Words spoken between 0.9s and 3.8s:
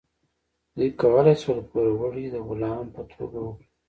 کولی شول پوروړی د غلام په توګه وپلوري.